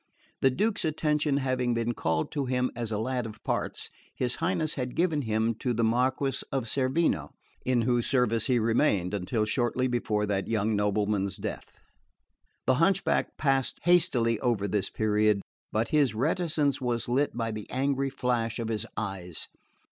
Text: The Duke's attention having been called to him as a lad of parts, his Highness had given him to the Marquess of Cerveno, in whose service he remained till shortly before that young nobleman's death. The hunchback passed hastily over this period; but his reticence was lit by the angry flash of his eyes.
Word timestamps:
The 0.41 0.49
Duke's 0.49 0.83
attention 0.83 1.37
having 1.37 1.75
been 1.75 1.93
called 1.93 2.31
to 2.31 2.47
him 2.47 2.71
as 2.75 2.91
a 2.91 2.97
lad 2.97 3.27
of 3.27 3.43
parts, 3.43 3.91
his 4.15 4.37
Highness 4.37 4.73
had 4.73 4.95
given 4.95 5.21
him 5.21 5.53
to 5.59 5.73
the 5.75 5.83
Marquess 5.83 6.41
of 6.51 6.63
Cerveno, 6.65 7.29
in 7.65 7.83
whose 7.83 8.07
service 8.07 8.47
he 8.47 8.57
remained 8.57 9.13
till 9.27 9.45
shortly 9.45 9.85
before 9.85 10.25
that 10.25 10.47
young 10.47 10.75
nobleman's 10.75 11.37
death. 11.37 11.79
The 12.65 12.73
hunchback 12.81 13.37
passed 13.37 13.77
hastily 13.83 14.39
over 14.39 14.67
this 14.67 14.89
period; 14.89 15.43
but 15.71 15.89
his 15.89 16.15
reticence 16.15 16.81
was 16.81 17.07
lit 17.07 17.37
by 17.37 17.51
the 17.51 17.69
angry 17.69 18.09
flash 18.09 18.57
of 18.57 18.69
his 18.69 18.87
eyes. 18.97 19.49